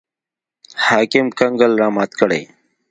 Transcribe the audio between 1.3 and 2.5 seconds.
کنګل رامات کړي.